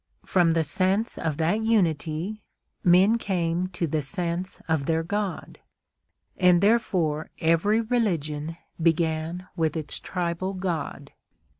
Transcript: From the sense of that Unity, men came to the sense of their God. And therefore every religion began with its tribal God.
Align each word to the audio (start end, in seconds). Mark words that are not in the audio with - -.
From 0.25 0.53
the 0.53 0.63
sense 0.63 1.15
of 1.19 1.37
that 1.37 1.61
Unity, 1.61 2.41
men 2.83 3.19
came 3.19 3.67
to 3.67 3.85
the 3.85 4.01
sense 4.01 4.59
of 4.67 4.87
their 4.87 5.03
God. 5.03 5.59
And 6.37 6.59
therefore 6.59 7.29
every 7.37 7.81
religion 7.81 8.57
began 8.81 9.47
with 9.55 9.77
its 9.77 9.99
tribal 9.99 10.55
God. 10.55 11.11